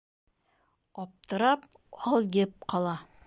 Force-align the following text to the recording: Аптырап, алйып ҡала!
Аптырап, 1.03 1.69
алйып 2.13 2.57
ҡала! 2.75 2.97